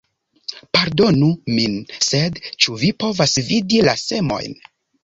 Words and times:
Pardonu 0.77 1.29
min, 1.59 1.77
sed, 2.09 2.41
ĉu 2.63 2.81
vi 2.85 2.93
povas 3.05 3.39
vidi 3.53 3.87
la 3.91 3.99
semojn? 4.11 4.63